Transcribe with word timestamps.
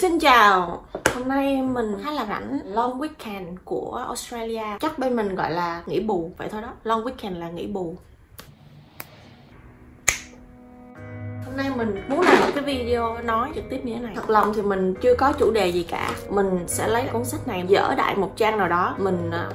Xin 0.00 0.18
chào, 0.18 0.84
hôm 1.14 1.28
nay 1.28 1.62
mình 1.62 1.98
khá 2.04 2.10
là 2.10 2.26
rảnh. 2.26 2.60
Long 2.64 3.00
weekend 3.00 3.56
của 3.64 4.04
Australia. 4.06 4.78
Chắc 4.80 4.98
bên 4.98 5.16
mình 5.16 5.34
gọi 5.34 5.50
là 5.50 5.82
nghỉ 5.86 6.00
bù, 6.00 6.30
vậy 6.38 6.48
thôi 6.48 6.62
đó. 6.62 6.68
Long 6.84 7.04
weekend 7.04 7.38
là 7.38 7.48
nghỉ 7.48 7.66
bù. 7.66 7.96
Hôm 11.44 11.56
nay 11.56 11.70
mình 11.76 12.08
muốn 12.08 12.20
làm 12.20 12.40
một 12.40 12.50
cái 12.54 12.64
video 12.64 13.18
nói 13.22 13.50
trực 13.54 13.64
tiếp 13.70 13.80
như 13.84 13.94
thế 13.94 14.00
này. 14.00 14.12
Thật 14.16 14.30
lòng 14.30 14.52
thì 14.54 14.62
mình 14.62 14.94
chưa 15.02 15.14
có 15.18 15.32
chủ 15.32 15.50
đề 15.50 15.68
gì 15.72 15.86
cả. 15.90 16.10
Mình 16.30 16.64
sẽ 16.66 16.88
lấy 16.88 17.08
cuốn 17.12 17.24
sách 17.24 17.48
này 17.48 17.64
dở 17.68 17.94
đại 17.96 18.16
một 18.16 18.32
trang 18.36 18.58
nào 18.58 18.68
đó. 18.68 18.94
Mình 18.98 19.30
à, 19.30 19.50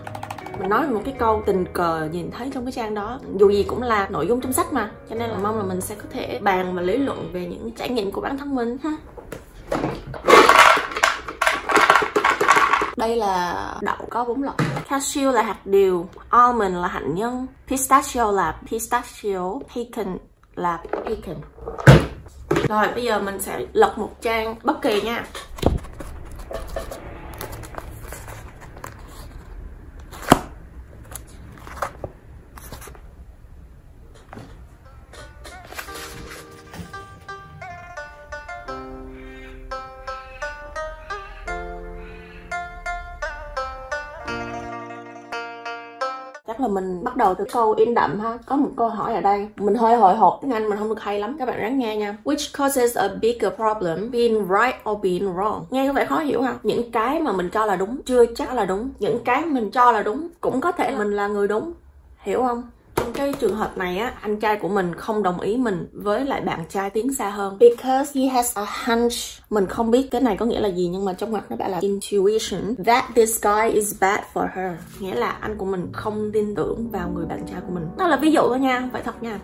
mình 0.59 0.69
nói 0.69 0.87
một 0.87 1.01
cái 1.05 1.15
câu 1.19 1.43
tình 1.45 1.65
cờ 1.73 2.09
nhìn 2.11 2.31
thấy 2.31 2.51
trong 2.53 2.65
cái 2.65 2.71
trang 2.71 2.95
đó. 2.95 3.19
Dù 3.39 3.49
gì 3.49 3.63
cũng 3.63 3.83
là 3.83 4.07
nội 4.09 4.27
dung 4.27 4.41
trong 4.41 4.53
sách 4.53 4.73
mà. 4.73 4.91
Cho 5.09 5.15
nên 5.15 5.29
là 5.29 5.37
mong 5.37 5.57
là 5.57 5.63
mình 5.63 5.81
sẽ 5.81 5.95
có 5.95 6.03
thể 6.11 6.39
bàn 6.41 6.75
và 6.75 6.81
lý 6.81 6.97
luận 6.97 7.29
về 7.33 7.45
những 7.45 7.71
trải 7.71 7.89
nghiệm 7.89 8.11
của 8.11 8.21
bản 8.21 8.37
thân 8.37 8.55
mình, 8.55 8.77
ha. 8.83 8.91
Đây 12.97 13.15
là 13.15 13.65
đậu 13.81 13.97
có 14.09 14.25
bốn 14.25 14.43
loại. 14.43 14.57
Cashew 14.89 15.31
là 15.31 15.41
hạt 15.41 15.57
điều, 15.65 16.09
almond 16.29 16.75
là 16.75 16.87
hạnh 16.87 17.15
nhân, 17.15 17.47
pistachio 17.67 18.31
là 18.31 18.55
pistachio, 18.71 19.53
pecan 19.75 20.17
là 20.55 20.79
pecan. 21.05 21.35
Rồi, 22.69 22.87
bây 22.95 23.03
giờ 23.03 23.19
mình 23.19 23.41
sẽ 23.41 23.65
lật 23.73 23.97
một 23.97 24.21
trang 24.21 24.55
bất 24.63 24.81
kỳ 24.81 25.01
nha. 25.01 25.25
Chắc 46.59 46.67
là 46.67 46.73
mình 46.73 47.03
bắt 47.03 47.17
đầu 47.17 47.35
từ 47.35 47.45
câu 47.51 47.73
in 47.73 47.93
đậm 47.93 48.19
ha. 48.19 48.37
Có 48.45 48.55
một 48.55 48.69
câu 48.77 48.89
hỏi 48.89 49.13
ở 49.13 49.21
đây. 49.21 49.47
Mình 49.55 49.75
hơi 49.75 49.95
hồi 49.95 50.15
hộp. 50.15 50.39
Tiếng 50.41 50.51
anh 50.51 50.69
mình 50.69 50.79
không 50.79 50.89
được 50.89 50.99
hay 50.99 51.19
lắm. 51.19 51.35
Các 51.39 51.45
bạn 51.45 51.59
ráng 51.59 51.79
nghe 51.79 51.97
nha. 51.97 52.17
Which 52.23 52.57
causes 52.57 52.97
a 52.97 53.07
bigger 53.21 53.53
problem, 53.55 54.11
being 54.11 54.39
right 54.39 54.89
or 54.89 55.01
being 55.03 55.35
wrong? 55.35 55.61
Nghe 55.69 55.87
có 55.87 55.93
vẻ 55.93 56.05
khó 56.05 56.19
hiểu 56.19 56.41
ha. 56.41 56.55
Những 56.63 56.91
cái 56.91 57.19
mà 57.21 57.31
mình 57.31 57.49
cho 57.49 57.65
là 57.65 57.75
đúng, 57.75 58.01
chưa 58.05 58.25
chắc 58.35 58.53
là 58.53 58.65
đúng. 58.65 58.89
Những 58.99 59.19
cái 59.25 59.45
mình 59.45 59.71
cho 59.71 59.91
là 59.91 60.03
đúng, 60.03 60.27
cũng 60.41 60.61
có 60.61 60.71
thể 60.71 60.95
mình 60.97 61.11
là 61.11 61.27
người 61.27 61.47
đúng. 61.47 61.73
Hiểu 62.19 62.43
không? 62.43 62.63
Cái 63.13 63.33
trường 63.33 63.55
hợp 63.55 63.77
này 63.77 63.97
á, 63.97 64.13
anh 64.21 64.39
trai 64.39 64.55
của 64.55 64.67
mình 64.67 64.95
không 64.95 65.23
đồng 65.23 65.39
ý 65.39 65.57
mình 65.57 65.87
với 65.93 66.25
lại 66.25 66.41
bạn 66.41 66.59
trai 66.69 66.89
tiến 66.89 67.13
xa 67.13 67.29
hơn. 67.29 67.57
Because 67.59 68.19
he 68.19 68.27
has 68.27 68.57
a 68.57 68.65
hunch. 68.85 69.13
Mình 69.49 69.65
không 69.67 69.91
biết 69.91 70.07
cái 70.11 70.21
này 70.21 70.37
có 70.37 70.45
nghĩa 70.45 70.59
là 70.59 70.69
gì, 70.69 70.87
nhưng 70.87 71.05
mà 71.05 71.13
trong 71.13 71.31
ngoặc 71.31 71.51
nó 71.51 71.55
bảo 71.55 71.69
là 71.69 71.79
intuition. 71.81 72.75
That 72.85 73.05
this 73.15 73.41
guy 73.41 73.69
is 73.73 73.95
bad 74.01 74.19
for 74.33 74.47
her. 74.53 74.71
Nghĩa 74.99 75.15
là 75.15 75.29
anh 75.29 75.57
của 75.57 75.65
mình 75.65 75.89
không 75.93 76.31
tin 76.33 76.55
tưởng 76.55 76.89
vào 76.91 77.09
người 77.09 77.25
bạn 77.25 77.45
trai 77.51 77.61
của 77.67 77.73
mình. 77.73 77.87
Đó 77.97 78.07
là 78.07 78.17
ví 78.17 78.31
dụ 78.31 78.41
thôi 78.47 78.59
nha 78.59 78.79
vậy 78.79 78.89
phải 78.93 79.01
thật 79.01 79.23
nha 79.23 79.39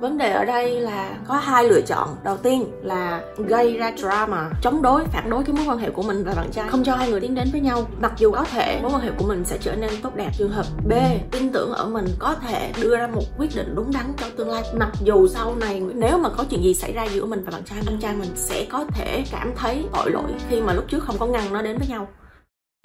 vấn 0.00 0.18
đề 0.18 0.30
ở 0.30 0.44
đây 0.44 0.80
là 0.80 1.14
có 1.28 1.34
hai 1.34 1.64
lựa 1.64 1.80
chọn. 1.80 2.08
Đầu 2.24 2.36
tiên 2.36 2.64
là 2.82 3.20
gây 3.36 3.76
ra 3.76 3.92
drama, 3.96 4.50
chống 4.62 4.82
đối, 4.82 5.04
phản 5.04 5.30
đối 5.30 5.44
cái 5.44 5.54
mối 5.54 5.64
quan 5.68 5.78
hệ 5.78 5.90
của 5.90 6.02
mình 6.02 6.24
và 6.24 6.32
bạn 6.36 6.50
trai. 6.52 6.68
Không 6.68 6.84
cho 6.84 6.96
hai 6.96 7.10
người 7.10 7.20
tiến 7.20 7.34
đến 7.34 7.48
với 7.52 7.60
nhau. 7.60 7.86
Mặc 8.00 8.12
dù 8.16 8.32
có 8.32 8.44
thể 8.44 8.80
mối 8.82 8.92
quan 8.94 9.02
hệ 9.02 9.10
của 9.18 9.26
mình 9.26 9.44
sẽ 9.44 9.58
trở 9.60 9.74
nên 9.76 9.90
tốt 10.02 10.16
đẹp. 10.16 10.30
Trường 10.38 10.50
hợp 10.50 10.66
b, 10.88 10.92
tin 11.30 11.52
tưởng 11.52 11.72
ở 11.72 11.86
mình 11.86 12.06
có 12.18 12.34
thể 12.34 12.72
đưa 12.82 12.96
ra 12.96 13.06
một 13.06 13.22
quyết 13.38 13.56
định 13.56 13.74
đúng 13.74 13.92
đắn 13.92 14.12
cho 14.16 14.26
tương 14.36 14.50
lai. 14.50 14.62
Mặc 14.74 14.90
dù 15.04 15.28
sau 15.28 15.54
này 15.54 15.82
nếu 15.94 16.18
mà 16.18 16.28
có 16.28 16.44
chuyện 16.50 16.62
gì 16.62 16.74
xảy 16.74 16.92
ra 16.92 17.04
giữa 17.04 17.26
mình 17.26 17.44
và 17.44 17.50
bạn 17.52 17.62
trai, 17.64 17.78
anh 17.86 17.98
trai 18.00 18.14
mình 18.16 18.30
sẽ 18.34 18.66
có 18.70 18.84
thể 18.94 19.24
cảm 19.32 19.52
thấy 19.56 19.84
tội 19.92 20.10
lỗi 20.10 20.30
khi 20.48 20.60
mà 20.60 20.72
lúc 20.72 20.84
trước 20.88 21.04
không 21.04 21.16
có 21.18 21.26
ngăn 21.26 21.52
nó 21.52 21.62
đến 21.62 21.78
với 21.78 21.88
nhau 21.88 22.08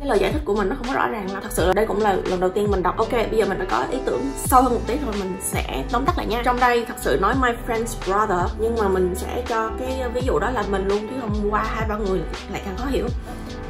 cái 0.05 0.09
lời 0.09 0.19
giải 0.19 0.33
thích 0.33 0.41
của 0.45 0.55
mình 0.55 0.69
nó 0.69 0.75
không 0.75 0.87
có 0.87 0.93
rõ 0.93 1.07
ràng 1.07 1.31
lắm. 1.31 1.43
Thật 1.43 1.51
sự 1.51 1.67
là 1.67 1.73
đây 1.73 1.85
cũng 1.85 2.01
là 2.01 2.17
lần 2.25 2.39
đầu 2.39 2.49
tiên 2.49 2.71
mình 2.71 2.83
đọc. 2.83 2.97
Ok, 2.97 3.11
bây 3.11 3.37
giờ 3.39 3.45
mình 3.45 3.59
đã 3.59 3.65
có 3.69 3.85
ý 3.91 3.97
tưởng 4.05 4.21
sâu 4.35 4.61
hơn 4.61 4.73
một 4.73 4.81
tí 4.87 4.97
rồi 5.05 5.13
mình 5.19 5.35
sẽ 5.41 5.83
tóm 5.91 6.05
tắt 6.05 6.17
lại 6.17 6.27
nha. 6.27 6.41
Trong 6.45 6.59
đây, 6.59 6.85
thật 6.85 6.95
sự 7.01 7.17
nói 7.21 7.35
my 7.41 7.49
friend's 7.67 8.05
brother, 8.05 8.51
nhưng 8.59 8.75
mà 8.75 8.87
mình 8.87 9.15
sẽ 9.15 9.43
cho 9.47 9.71
cái 9.79 10.03
ví 10.13 10.21
dụ 10.25 10.39
đó 10.39 10.49
là 10.49 10.63
mình 10.69 10.87
luôn, 10.87 10.99
chứ 10.99 11.15
không 11.21 11.53
qua 11.53 11.63
hai 11.63 11.87
ba 11.89 11.97
người 11.97 12.19
lại 12.51 12.61
càng 12.65 12.77
khó 12.77 12.85
hiểu 12.85 13.05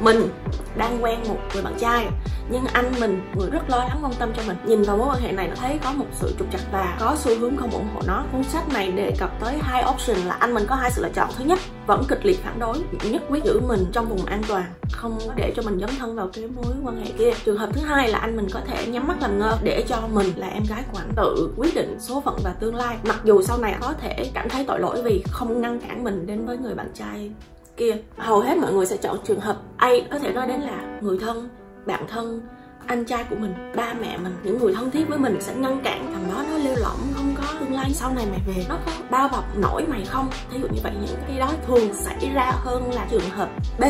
mình 0.00 0.28
đang 0.76 1.04
quen 1.04 1.18
một 1.28 1.38
người 1.54 1.62
bạn 1.62 1.74
trai, 1.78 2.06
nhưng 2.50 2.64
anh 2.72 2.92
mình, 3.00 3.20
người 3.36 3.50
rất 3.50 3.70
lo 3.70 3.78
lắng, 3.78 3.98
quan 4.02 4.12
tâm 4.18 4.32
cho 4.36 4.42
mình. 4.46 4.56
Nhìn 4.66 4.82
vào 4.82 4.96
mối 4.96 5.06
quan 5.10 5.20
hệ 5.20 5.32
này 5.32 5.48
nó 5.48 5.54
thấy 5.54 5.78
có 5.84 5.92
một 5.92 6.06
sự 6.12 6.34
trục 6.38 6.52
trặc 6.52 6.60
và 6.72 6.96
có 7.00 7.16
xu 7.18 7.38
hướng 7.38 7.56
không 7.56 7.70
ủng 7.70 7.88
hộ 7.94 8.00
nó. 8.06 8.24
Cuốn 8.32 8.44
sách 8.44 8.68
này 8.68 8.92
đề 8.92 9.12
cập 9.18 9.30
tới 9.40 9.58
hai 9.60 9.84
option 9.90 10.16
là 10.16 10.34
anh 10.34 10.54
mình 10.54 10.64
có 10.68 10.74
hai 10.74 10.90
sự 10.90 11.02
lựa 11.02 11.12
chọn. 11.14 11.28
Thứ 11.38 11.44
nhất, 11.44 11.58
vẫn 11.86 12.02
kịch 12.08 12.26
liệt 12.26 12.44
phản 12.44 12.58
đối, 12.58 12.78
nhất 13.10 13.22
quyết 13.28 13.44
giữ 13.44 13.60
mình 13.68 13.86
trong 13.92 14.08
vùng 14.08 14.24
an 14.24 14.42
toàn, 14.48 14.64
không 14.92 15.18
để 15.36 15.52
cho 15.56 15.62
mình 15.62 15.80
dấn 15.80 15.90
thân 15.98 16.16
vào 16.16 16.28
cái 16.32 16.44
mối 16.46 16.74
quan 16.84 17.04
hệ 17.04 17.12
kia. 17.18 17.30
Trường 17.44 17.58
hợp 17.58 17.68
thứ 17.72 17.80
hai 17.80 18.08
là 18.08 18.18
anh 18.18 18.36
mình 18.36 18.48
có 18.52 18.60
thể 18.66 18.86
nhắm 18.86 19.08
mắt 19.08 19.16
làm 19.20 19.38
ngơ 19.38 19.56
để 19.62 19.84
cho 19.88 19.96
mình 20.12 20.32
là 20.36 20.46
em 20.46 20.62
gái 20.68 20.82
của 20.92 20.98
anh, 20.98 21.12
tự 21.16 21.52
quyết 21.56 21.74
định 21.74 21.96
số 22.00 22.20
phận 22.20 22.36
và 22.44 22.54
tương 22.60 22.74
lai. 22.74 22.96
Mặc 23.04 23.20
dù 23.24 23.42
sau 23.42 23.58
này 23.58 23.74
có 23.80 23.92
thể 23.92 24.30
cảm 24.34 24.48
thấy 24.48 24.64
tội 24.68 24.80
lỗi 24.80 25.02
vì 25.02 25.24
không 25.30 25.60
ngăn 25.60 25.80
cản 25.80 26.04
mình 26.04 26.26
đến 26.26 26.46
với 26.46 26.58
người 26.58 26.74
bạn 26.74 26.90
trai 26.94 27.30
kia. 27.76 27.96
Hầu 28.16 28.40
hết 28.40 28.58
mọi 28.58 28.72
người 28.72 28.86
sẽ 28.86 28.96
chọn 28.96 29.18
trường 29.24 29.40
hợp 29.40 29.56
A, 29.76 29.90
có 30.10 30.18
thể 30.18 30.32
nói 30.32 30.46
đến 30.46 30.60
là 30.60 30.98
người 31.00 31.18
thân, 31.18 31.48
bạn 31.86 32.06
thân, 32.08 32.40
anh 32.86 33.04
trai 33.04 33.24
của 33.30 33.36
mình, 33.36 33.54
ba 33.76 33.94
mẹ 34.00 34.18
mình. 34.18 34.36
Những 34.42 34.58
người 34.58 34.74
thân 34.74 34.90
thiết 34.90 35.08
với 35.08 35.18
mình 35.18 35.36
sẽ 35.40 35.54
ngăn 35.54 35.80
cản 35.84 36.12
thằng 36.12 36.28
đó 36.28 36.44
nó 36.50 36.58
lêu 36.58 36.74
lỏng, 36.78 36.98
không 37.14 37.34
có 37.36 37.42
tương 37.60 37.74
lai 37.74 37.90
sau 37.94 38.14
này 38.14 38.26
mày 38.30 38.40
về. 38.46 38.64
Nó 38.68 38.78
có 38.86 38.92
bao 39.10 39.28
bọc 39.28 39.58
nổi 39.58 39.84
mày 39.88 40.04
không? 40.04 40.28
Thí 40.50 40.58
dụ 40.60 40.68
như 40.68 40.80
vậy, 40.82 40.92
những 41.00 41.20
cái 41.28 41.38
đó 41.38 41.50
thường 41.66 41.94
xảy 41.94 42.30
ra 42.34 42.52
hơn 42.54 42.92
là 42.92 43.06
trường 43.10 43.30
hợp 43.30 43.48
b. 43.78 43.82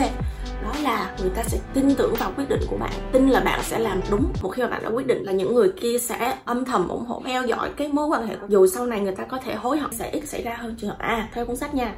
Đó 0.63 0.73
là 0.83 1.17
người 1.21 1.31
ta 1.31 1.43
sẽ 1.43 1.59
tin 1.75 1.95
tưởng 1.95 2.15
vào 2.15 2.33
quyết 2.37 2.49
định 2.49 2.61
của 2.71 2.77
bạn, 2.77 2.93
tin 3.13 3.29
là 3.29 3.41
bạn 3.41 3.61
sẽ 3.63 3.79
làm 3.79 4.01
đúng. 4.11 4.33
Một 4.43 4.49
khi 4.49 4.63
mà 4.63 4.69
bạn 4.69 4.83
đã 4.83 4.89
quyết 4.89 5.07
định 5.07 5.25
là 5.25 5.33
những 5.33 5.55
người 5.55 5.73
kia 5.81 5.99
sẽ 5.99 6.39
âm 6.45 6.65
thầm 6.65 6.89
ủng 6.89 7.05
hộ, 7.07 7.23
theo 7.25 7.47
dõi 7.47 7.71
cái 7.77 7.89
mối 7.89 8.07
quan 8.07 8.27
hệ 8.27 8.37
dù 8.49 8.67
sau 8.67 8.87
này 8.87 9.01
người 9.01 9.15
ta 9.15 9.25
có 9.25 9.39
thể 9.45 9.55
hối 9.55 9.79
hận, 9.79 9.93
sẽ 9.93 10.11
ít 10.11 10.29
xảy 10.29 10.43
ra 10.43 10.57
hơn 10.57 10.75
trường 10.79 10.91
hợp 10.91 10.99
a. 10.99 11.29
Theo 11.33 11.47
cuốn 11.47 11.57
sách 11.57 11.75
nha, 11.75 11.95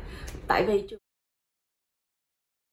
tại 0.46 0.64
vì 0.66 0.86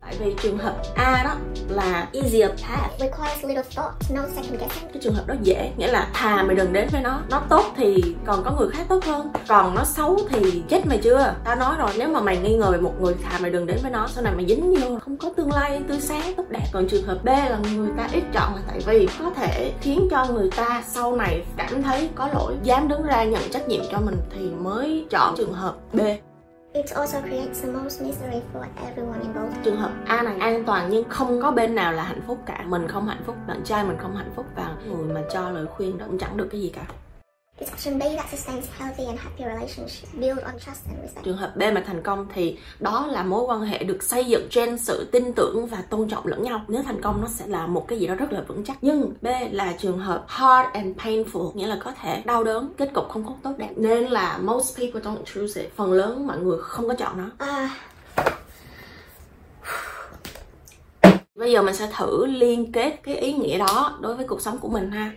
Tại 0.06 0.16
vì 0.20 0.36
trường 0.42 0.58
hợp 0.58 0.76
A 0.96 1.24
đó 1.24 1.36
là 1.70 2.08
easier 2.14 2.50
path. 2.50 3.00
Requires 3.00 3.44
little 3.44 3.64
thought, 3.76 4.12
no 4.12 4.22
second 4.36 4.60
guessing. 4.60 4.90
Cái 4.94 5.02
trường 5.02 5.14
hợp 5.14 5.28
đó 5.28 5.36
dễ 5.42 5.72
Nghĩa 5.78 5.88
là 5.88 6.08
thà 6.14 6.44
mày 6.44 6.56
đừng 6.56 6.74
đến 6.74 6.88
với 6.92 7.02
nó. 7.02 7.20
Nó 7.30 7.42
tốt 7.50 7.66
thì 7.78 8.16
còn 8.26 8.44
có 8.44 8.52
người 8.60 8.70
khác 8.70 8.86
tốt 8.90 9.04
hơn. 9.04 9.32
Còn 9.48 9.76
nó 9.76 9.84
xấu 9.84 10.20
thì 10.30 10.64
chết 10.70 10.86
mày 10.86 10.98
chưa? 10.98 11.36
Tao 11.44 11.56
nói 11.56 11.76
rồi 11.78 11.90
nếu 11.98 12.10
mà 12.10 12.22
mày 12.22 12.38
nghi 12.38 12.56
ngờ 12.56 12.72
về 12.72 12.78
một 12.78 12.94
người 13.02 13.16
Thà 13.24 13.40
mày 13.40 13.52
đừng 13.52 13.66
đến 13.66 13.78
với 13.82 13.92
nó. 13.92 14.08
Sau 14.08 14.24
này 14.24 14.34
mày 14.36 14.46
dính 14.46 14.76
vô 14.76 15.00
không 15.00 15.18
có 15.18 15.30
tương 15.38 15.52
lai 15.52 15.82
tươi 15.88 16.00
sáng 16.00 16.34
tốt 16.38 16.44
đẹp. 16.50 16.66
Còn 16.74 16.88
trường 16.88 17.04
hợp 17.04 17.24
B 17.24 17.28
là 17.28 17.60
người 17.76 17.90
ta 17.98 18.10
ít 18.12 18.24
chọn 18.34 18.56
là 18.56 18.62
tại 18.68 18.80
vì 18.86 19.08
Có 19.20 19.32
thể 19.36 19.74
khiến 19.82 20.08
cho 20.12 20.26
người 20.34 20.50
ta 20.56 20.84
sau 20.88 21.16
này 21.16 21.44
cảm 21.58 21.84
thấy 21.84 22.10
có 22.16 22.30
lỗi 22.34 22.56
Dám 22.64 22.88
đứng 22.88 23.04
ra 23.04 23.24
nhận 23.24 23.42
trách 23.52 23.68
nhiệm 23.68 23.84
cho 23.92 24.00
mình 24.00 24.18
Thì 24.30 24.50
mới 24.50 25.06
chọn 25.10 25.36
trường 25.38 25.54
hợp 25.54 25.76
B 25.94 26.00
It 26.75 26.91
also 26.96 27.22
creates 27.22 27.62
the 27.62 27.72
most 27.72 28.02
misery 28.02 28.41
for 28.53 28.66
everyone 28.88 29.22
involved. 29.22 29.66
trường 29.66 29.78
hợp 29.78 29.91
A 30.06 30.22
này 30.22 30.38
an 30.40 30.63
toàn 30.66 30.90
nhưng 30.90 31.09
không 31.09 31.41
có 31.41 31.52
bên 31.52 31.75
nào 31.75 31.94
là 31.94 32.03
hạnh 32.03 32.22
phúc 32.28 32.38
cả 32.46 32.63
mình 32.68 32.88
không 32.88 33.08
hạnh 33.08 33.22
phúc, 33.25 33.36
bạn 33.47 33.62
trai 33.66 33.84
mình 33.84 33.97
không 34.00 34.16
hạnh 34.16 34.31
phúc 34.36 34.46
và 34.56 34.75
người 34.88 35.13
mà 35.13 35.22
cho 35.34 35.50
lời 35.50 35.66
khuyên 35.66 35.97
đó 35.97 36.06
cũng 36.08 36.18
chẳng 36.18 36.38
được 36.38 36.47
cái 36.52 36.62
gì 36.62 36.72
cả 36.75 36.86
trường 41.24 41.38
hợp 41.38 41.54
B 41.56 41.60
mà 41.74 41.84
thành 41.88 42.02
công 42.04 42.28
thì 42.34 42.58
đó 42.80 43.08
là 43.08 43.24
mối 43.24 43.44
quan 43.44 43.62
hệ 43.62 43.84
được 43.84 44.04
xây 44.04 44.26
dựng 44.26 44.48
trên 44.50 44.78
sự 44.78 45.10
tin 45.12 45.34
tưởng 45.34 45.68
và 45.68 45.82
tôn 45.90 46.10
trọng 46.10 46.28
lẫn 46.28 46.44
nhau. 46.44 46.66
Nếu 46.68 46.84
thành 46.84 47.02
công 47.02 47.22
nó 47.22 47.28
sẽ 47.28 47.48
là 47.48 47.68
một 47.68 47.88
cái 47.88 48.00
gì 48.00 48.08
đó 48.08 48.16
rất 48.16 48.34
là 48.34 48.42
vững 48.48 48.64
chắc. 48.64 48.78
Nhưng 48.82 49.14
B 49.22 49.28
là 49.52 49.74
trường 49.80 50.00
hợp 50.00 50.26
hard 50.28 50.70
and 50.74 50.98
painful 50.98 51.54
nghĩa 51.54 51.68
là 51.68 51.78
có 51.84 51.92
thể 52.02 52.22
đau 52.26 52.44
đớn 52.44 52.74
kết 52.78 52.94
cục 52.94 53.10
không 53.10 53.25
có 53.25 53.34
tốt 53.44 53.54
đẹp. 53.58 53.72
Nên 53.75 54.06
là 54.06 54.38
most 54.38 54.78
people 54.78 55.01
don't 55.01 55.24
choose 55.36 55.62
it. 55.62 55.72
Phần 55.75 55.94
lớn 55.94 56.28
mọi 56.28 56.40
người 56.40 56.58
không 56.62 56.88
có 56.88 56.94
chọn 56.94 57.18
nó. 57.18 57.30
Ah, 57.38 57.69
Bây 61.36 61.51
giờ 61.51 61.62
mình 61.62 61.75
sẽ 61.75 61.90
thử 61.98 62.25
liên 62.25 62.72
kết 62.72 63.00
cái 63.04 63.16
ý 63.16 63.34
nghĩa 63.34 63.58
đó 63.58 63.98
đối 64.01 64.16
với 64.16 64.28
cuộc 64.28 64.42
sống 64.42 64.58
của 64.58 64.68
mình 64.69 64.92
ha. 64.92 65.12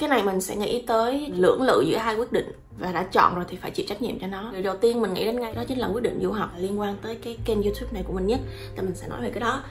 Cái 0.00 0.08
này 0.08 0.22
mình 0.22 0.40
sẽ 0.40 0.56
nghĩ 0.56 0.82
tới 0.86 1.32
lưỡng 1.36 1.62
lự 1.62 1.84
giữa 1.86 1.96
hai 1.96 2.16
quyết 2.16 2.32
định 2.32 2.52
và 2.78 2.92
đã 2.92 3.02
chọn 3.02 3.34
rồi 3.34 3.44
thì 3.48 3.56
phải 3.56 3.70
chịu 3.70 3.86
trách 3.88 4.02
nhiệm 4.02 4.18
cho 4.18 4.26
nó. 4.26 4.50
Điều 4.52 4.62
đầu 4.62 4.76
tiên 4.76 5.00
mình 5.00 5.14
nghĩ 5.14 5.24
đến 5.24 5.40
ngay 5.40 5.54
đó 5.54 5.64
chính 5.68 5.78
là 5.78 5.88
quyết 5.88 6.02
định 6.02 6.18
du 6.22 6.32
học 6.32 6.50
liên 6.56 6.80
quan 6.80 6.96
tới 7.02 7.14
cái 7.14 7.38
kênh 7.44 7.62
YouTube 7.62 7.92
này 7.92 8.02
của 8.06 8.12
mình 8.12 8.26
nhất. 8.26 8.40
Thì 8.76 8.82
mình 8.82 8.94
sẽ 8.94 9.08
nói 9.08 9.22
về 9.22 9.30
cái 9.30 9.40
đó. 9.40 9.62